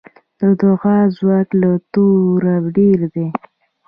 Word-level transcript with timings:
د 0.39 0.41
دعا 0.61 0.97
ځواک 1.17 1.49
له 1.61 1.71
توره 1.93 2.55
ډېر 2.75 2.99
دی. 3.13 3.27